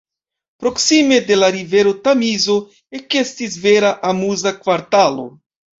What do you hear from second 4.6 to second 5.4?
kvartalo.